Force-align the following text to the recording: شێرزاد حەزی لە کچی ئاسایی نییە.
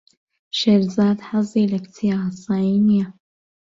شێرزاد 0.59 1.19
حەزی 1.29 1.69
لە 1.73 1.79
کچی 1.85 2.15
ئاسایی 2.17 2.77
نییە. 2.87 3.07